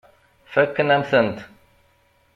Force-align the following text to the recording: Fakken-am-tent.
Fakken-am-tent. 0.51 1.37